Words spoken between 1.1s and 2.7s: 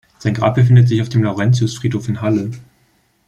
Laurentius-Friedhof in Halle.